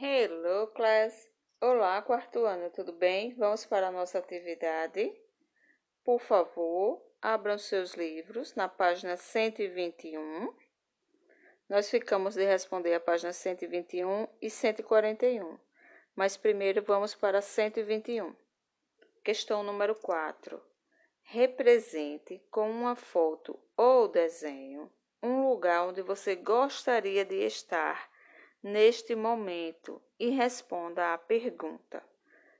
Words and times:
Hello, 0.00 0.68
class! 0.68 1.28
Olá, 1.60 2.00
quarto 2.02 2.44
ano, 2.44 2.70
tudo 2.70 2.92
bem? 2.92 3.34
Vamos 3.34 3.66
para 3.66 3.88
a 3.88 3.90
nossa 3.90 4.20
atividade. 4.20 5.12
Por 6.04 6.20
favor, 6.20 7.02
abram 7.20 7.58
seus 7.58 7.94
livros 7.94 8.54
na 8.54 8.68
página 8.68 9.16
121. 9.16 10.54
Nós 11.68 11.90
ficamos 11.90 12.36
de 12.36 12.44
responder 12.44 12.94
a 12.94 13.00
página 13.00 13.32
121 13.32 14.28
e 14.40 14.48
141, 14.48 15.58
mas 16.14 16.36
primeiro 16.36 16.80
vamos 16.80 17.16
para 17.16 17.42
121. 17.42 18.36
Questão 19.24 19.64
número 19.64 19.96
4. 19.96 20.62
Represente 21.22 22.40
com 22.52 22.70
uma 22.70 22.94
foto 22.94 23.58
ou 23.76 24.06
desenho 24.06 24.88
um 25.20 25.48
lugar 25.48 25.88
onde 25.88 26.02
você 26.02 26.36
gostaria 26.36 27.24
de 27.24 27.44
estar 27.44 28.08
neste 28.62 29.14
momento 29.14 30.02
e 30.18 30.30
responda 30.30 31.14
à 31.14 31.18
pergunta. 31.18 32.02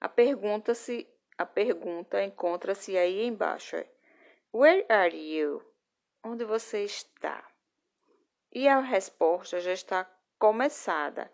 A 0.00 0.08
pergunta 0.08 0.74
se 0.74 1.08
a 1.36 1.46
pergunta 1.46 2.22
encontra-se 2.22 2.96
aí 2.96 3.24
embaixo. 3.24 3.76
É, 3.76 3.86
Where 4.52 4.86
are 4.88 5.16
you? 5.16 5.62
Onde 6.24 6.44
você 6.44 6.84
está? 6.84 7.46
E 8.52 8.68
a 8.68 8.80
resposta 8.80 9.60
já 9.60 9.72
está 9.72 10.04
começada. 10.38 11.30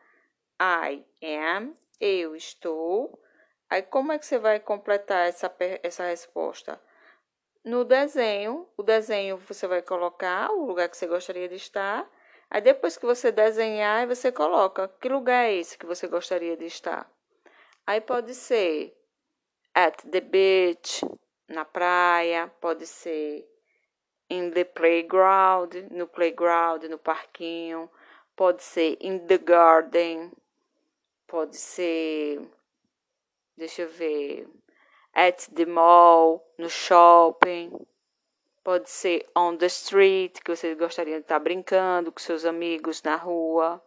I 0.60 1.04
am, 1.22 1.74
eu 2.00 2.36
estou. 2.36 3.20
Aí 3.68 3.82
como 3.82 4.12
é 4.12 4.18
que 4.18 4.26
você 4.26 4.38
vai 4.38 4.60
completar 4.60 5.28
essa, 5.28 5.54
essa 5.82 6.04
resposta? 6.04 6.80
No 7.64 7.84
desenho, 7.84 8.68
o 8.76 8.82
desenho 8.82 9.36
você 9.36 9.66
vai 9.66 9.82
colocar 9.82 10.50
o 10.52 10.64
lugar 10.64 10.88
que 10.88 10.96
você 10.96 11.06
gostaria 11.06 11.48
de 11.48 11.56
estar 11.56 12.08
Aí 12.50 12.60
depois 12.60 12.96
que 12.96 13.04
você 13.04 13.30
desenhar, 13.30 14.06
você 14.06 14.32
coloca 14.32 14.88
que 15.00 15.08
lugar 15.08 15.44
é 15.44 15.54
esse 15.54 15.76
que 15.76 15.86
você 15.86 16.06
gostaria 16.06 16.56
de 16.56 16.64
estar. 16.64 17.10
Aí 17.86 18.00
pode 18.00 18.34
ser 18.34 18.96
at 19.74 20.02
the 20.10 20.20
beach, 20.20 21.04
na 21.48 21.64
praia, 21.64 22.50
pode 22.60 22.86
ser 22.86 23.46
in 24.30 24.50
the 24.50 24.64
playground, 24.64 25.74
no 25.90 26.06
playground, 26.06 26.84
no 26.84 26.98
parquinho, 26.98 27.90
pode 28.36 28.62
ser 28.62 28.96
in 29.00 29.26
the 29.26 29.38
garden, 29.38 30.32
pode 31.26 31.56
ser, 31.56 32.40
deixa 33.56 33.82
eu 33.82 33.88
ver, 33.88 34.48
at 35.14 35.48
the 35.54 35.66
mall, 35.66 36.46
no 36.58 36.68
shopping. 36.68 37.72
Pode 38.62 38.90
ser 38.90 39.26
on 39.34 39.56
the 39.56 39.66
street, 39.66 40.40
que 40.40 40.54
você 40.54 40.74
gostaria 40.74 41.16
de 41.16 41.22
estar 41.22 41.38
brincando 41.38 42.12
com 42.12 42.18
seus 42.18 42.44
amigos 42.44 43.02
na 43.02 43.16
rua. 43.16 43.82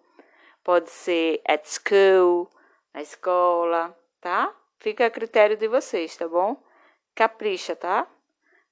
Pode 0.63 0.89
ser 0.89 1.41
at 1.47 1.65
school, 1.67 2.49
na 2.93 3.01
escola, 3.01 3.97
tá? 4.19 4.55
Fica 4.79 5.05
a 5.05 5.11
critério 5.11 5.55
de 5.55 5.67
vocês, 5.67 6.15
tá 6.17 6.27
bom? 6.27 6.61
Capricha, 7.13 7.75
tá? 7.75 8.07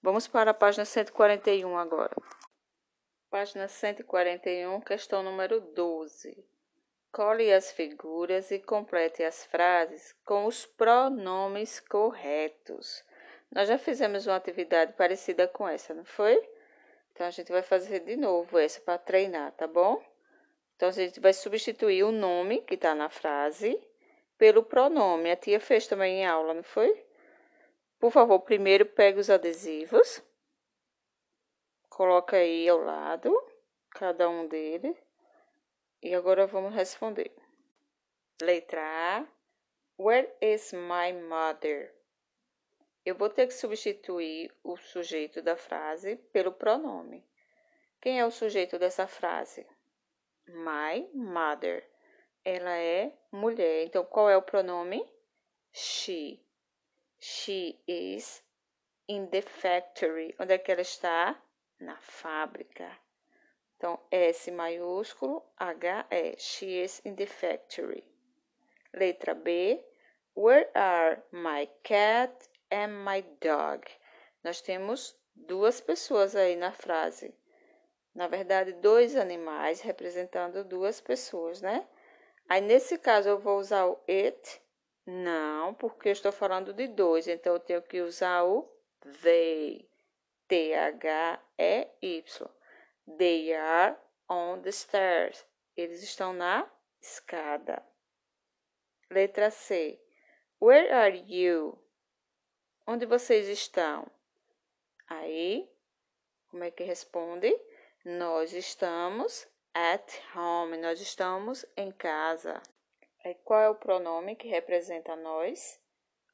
Vamos 0.02 0.28
para 0.28 0.52
a 0.52 0.54
página 0.54 0.86
141 0.86 1.78
agora. 1.78 2.16
Página 3.30 3.68
141, 3.68 4.82
questão 4.82 5.22
número 5.22 5.62
12. 5.62 6.44
Cole 7.12 7.52
as 7.52 7.72
figuras 7.72 8.50
e 8.50 8.60
complete 8.60 9.24
as 9.24 9.46
frases 9.46 10.16
com 10.24 10.46
os 10.46 10.66
pronomes 10.66 11.80
corretos. 11.80 13.04
Nós 13.52 13.68
já 13.68 13.78
fizemos 13.78 14.28
uma 14.28 14.36
atividade 14.36 14.94
parecida 14.94 15.48
com 15.48 15.68
essa, 15.68 15.94
não 15.94 16.06
foi? 16.06 16.38
Então 17.12 17.26
a 17.26 17.32
gente 17.32 17.52
vai 17.52 17.64
fazer 17.64 18.02
de 18.02 18.16
novo 18.16 18.58
essa 18.58 18.80
para 18.80 18.98
treinar, 18.98 19.52
tá 19.54 19.68
bom? 19.68 20.04
Então 20.76 20.90
a 20.90 20.92
gente 20.92 21.20
vai 21.20 21.34
substituir 21.34 22.04
o 22.04 22.12
nome 22.12 22.62
que 22.62 22.76
está 22.76 22.94
na 22.96 23.10
frase 23.10 23.78
pelo 24.38 24.64
pronome. 24.64 25.32
A 25.32 25.36
tia 25.36 25.60
fez 25.60 25.88
também 25.88 26.20
em 26.20 26.26
aula, 26.26 26.54
não 26.54 26.64
foi? 26.64 27.06
Por 28.00 28.12
favor, 28.12 28.40
primeiro 28.40 28.86
pegue 28.86 29.20
os 29.20 29.30
adesivos. 29.30 30.24
Coloca 31.90 32.38
aí 32.38 32.70
ao 32.70 32.78
lado, 32.78 33.36
cada 33.92 34.30
um 34.30 34.48
deles. 34.48 34.96
E 36.02 36.16
agora 36.16 36.48
vamos 36.48 36.74
responder. 36.74 37.36
Letra 38.42 38.82
A. 38.82 39.28
Where 40.02 40.34
is 40.40 40.72
my 40.72 41.12
mother? 41.12 41.99
Eu 43.06 43.16
vou 43.16 43.30
ter 43.30 43.48
que 43.48 43.54
substituir 43.54 44.54
o 44.64 44.78
sujeito 44.78 45.42
da 45.42 45.56
frase 45.56 46.18
pelo 46.32 46.52
pronome. 46.52 47.26
Quem 48.02 48.20
é 48.20 48.26
o 48.26 48.32
sujeito 48.32 48.78
dessa 48.78 49.08
frase? 49.08 49.66
My 50.48 51.10
mother. 51.14 51.88
Ela 52.44 52.78
é 52.78 53.14
mulher. 53.32 53.86
Então, 53.86 54.06
qual 54.06 54.30
é 54.30 54.38
o 54.38 54.42
pronome? 54.42 55.04
She. 55.72 56.42
She 57.20 57.80
is 57.88 58.44
in 59.08 59.28
the 59.28 59.42
factory. 59.42 60.36
Onde 60.40 60.54
é 60.54 60.58
que 60.58 60.72
ela 60.72 60.82
está? 60.82 61.42
Na 61.80 62.00
fábrica. 62.00 62.90
Então, 63.76 64.00
S 64.12 64.50
maiúsculo, 64.52 65.46
H 65.58 66.08
é 66.10 66.38
She 66.38 66.84
is 66.84 67.02
in 67.06 67.16
the 67.16 67.26
factory. 67.26 68.04
Letra 68.94 69.34
B. 69.34 69.84
Where 70.36 70.70
are 70.74 71.22
my 71.32 71.68
cat 71.84 72.50
am 72.72 73.04
my 73.04 73.22
dog. 73.42 73.88
Nós 74.44 74.62
temos 74.62 75.18
duas 75.36 75.82
pessoas 75.82 76.36
aí 76.36 76.56
na 76.56 76.72
frase. 76.72 77.34
Na 78.14 78.28
verdade, 78.28 78.74
dois 78.74 79.16
animais 79.16 79.82
representando 79.82 80.64
duas 80.64 81.00
pessoas, 81.00 81.62
né? 81.62 81.88
Aí, 82.48 82.62
nesse 82.62 82.98
caso, 82.98 83.30
eu 83.30 83.40
vou 83.40 83.60
usar 83.60 83.86
o 83.86 84.00
it? 84.10 84.62
Não, 85.06 85.74
porque 85.74 86.10
eu 86.10 86.14
estou 86.14 86.32
falando 86.32 86.74
de 86.74 86.88
dois, 86.88 87.28
então 87.28 87.54
eu 87.54 87.60
tenho 87.60 87.82
que 87.82 88.02
usar 88.02 88.44
o 88.44 88.68
they. 89.22 89.90
T-H-E-Y. 90.50 92.50
They 93.18 93.54
are 93.54 93.96
on 94.28 94.62
the 94.62 94.72
stairs. 94.72 95.46
Eles 95.78 96.02
estão 96.02 96.34
na 96.34 96.68
escada. 97.00 97.84
Letra 99.12 99.52
C. 99.52 100.00
Where 100.60 100.92
are 100.92 101.24
you? 101.28 101.78
Onde 102.92 103.06
vocês 103.06 103.48
estão? 103.48 104.08
Aí, 105.08 105.70
como 106.50 106.64
é 106.64 106.72
que 106.72 106.84
responde? 106.84 107.56
Nós 108.04 108.52
estamos 108.52 109.48
at 109.76 110.12
home. 110.36 110.76
Nós 110.76 111.00
estamos 111.00 111.64
em 111.78 111.92
casa. 111.92 112.60
Aí, 113.24 113.36
qual 113.46 113.62
é 113.62 113.70
o 113.70 113.76
pronome 113.76 114.36
que 114.36 114.48
representa 114.48 115.16
nós? 115.16 115.80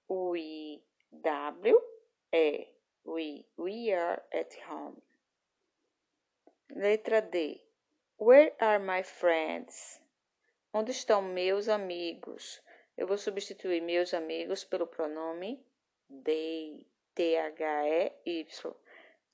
We, 0.10 0.82
W, 1.12 1.78
E. 2.32 2.70
We, 3.06 3.46
we 3.58 3.92
are 3.92 4.24
at 4.32 4.56
home. 4.70 5.04
Letra 6.70 7.22
D. 7.22 7.62
Where 8.18 8.56
are 8.62 8.80
my 8.80 9.04
friends? 9.04 10.02
Onde 10.74 10.92
estão 10.92 11.22
meus 11.22 11.68
amigos? 11.68 12.64
Eu 12.96 13.08
vou 13.08 13.18
substituir 13.18 13.82
meus 13.82 14.14
amigos 14.14 14.64
pelo 14.64 14.88
pronome 14.88 15.62
They, 16.10 16.86
T-H-E-Y. 17.16 18.72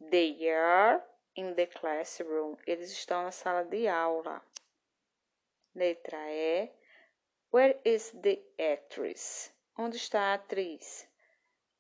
They 0.10 0.50
are 0.50 1.02
in 1.36 1.56
the 1.56 1.68
classroom. 1.68 2.58
Eles 2.66 2.92
estão 2.92 3.24
na 3.24 3.32
sala 3.32 3.64
de 3.64 3.88
aula. 3.88 4.42
Letra 5.76 6.30
E. 6.30 6.72
Where 7.52 7.80
is 7.84 8.12
the 8.12 8.42
actress? 8.60 9.52
Onde 9.78 9.98
está 9.98 10.32
a 10.32 10.34
atriz? 10.36 11.08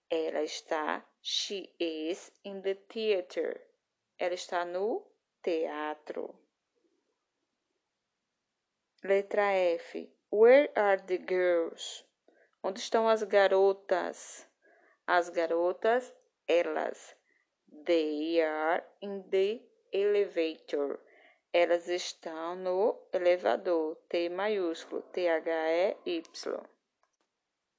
Ela 0.09 0.44
está. 0.44 1.03
She 1.22 1.74
is 1.80 2.31
in 2.44 2.62
the 2.62 2.75
theater. 2.75 3.62
Ela 4.19 4.34
está 4.34 4.66
no 4.66 5.07
teatro. 5.41 6.35
Letra 9.03 9.53
F. 9.53 10.09
Where 10.30 10.69
are 10.75 11.01
the 11.01 11.18
girls? 11.18 12.06
Onde 12.63 12.80
estão 12.80 13.07
as 13.07 13.24
garotas? 13.24 14.48
As 15.13 15.28
garotas, 15.28 16.13
elas. 16.48 17.18
They 17.86 18.42
are 18.42 18.81
in 19.02 19.24
the 19.30 19.62
elevator. 19.92 21.02
Elas 21.52 21.90
estão 21.90 22.56
no 22.56 22.98
elevador. 23.12 23.98
T 24.08 24.30
maiúsculo. 24.30 25.02
T-H-E-Y. 25.12 26.24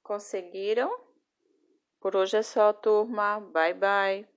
Conseguiram? 0.02 0.94
Por 1.98 2.16
hoje 2.16 2.36
é 2.36 2.42
só, 2.42 2.70
turma. 2.70 3.40
Bye, 3.40 3.72
bye. 3.72 4.31